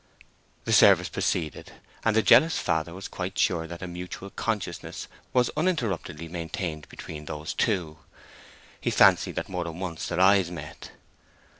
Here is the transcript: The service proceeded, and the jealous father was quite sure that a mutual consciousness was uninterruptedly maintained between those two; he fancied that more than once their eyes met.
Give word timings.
The 0.63 0.73
service 0.73 1.09
proceeded, 1.09 1.73
and 2.03 2.15
the 2.15 2.23
jealous 2.23 2.57
father 2.57 2.91
was 2.91 3.07
quite 3.07 3.37
sure 3.37 3.67
that 3.67 3.83
a 3.83 3.87
mutual 3.87 4.31
consciousness 4.31 5.07
was 5.31 5.51
uninterruptedly 5.55 6.27
maintained 6.27 6.89
between 6.89 7.25
those 7.25 7.53
two; 7.53 7.99
he 8.79 8.89
fancied 8.89 9.35
that 9.35 9.47
more 9.47 9.65
than 9.65 9.79
once 9.79 10.07
their 10.07 10.19
eyes 10.19 10.49
met. 10.49 10.89